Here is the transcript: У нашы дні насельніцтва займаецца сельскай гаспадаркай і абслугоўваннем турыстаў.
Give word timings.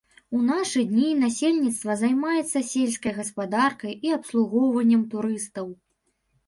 У 0.35 0.39
нашы 0.45 0.79
дні 0.93 1.09
насельніцтва 1.23 1.97
займаецца 2.01 2.63
сельскай 2.71 3.13
гаспадаркай 3.19 3.93
і 4.09 4.19
абслугоўваннем 4.19 5.01
турыстаў. 5.15 5.75